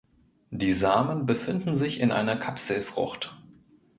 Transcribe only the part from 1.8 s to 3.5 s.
in einer Kapselfrucht.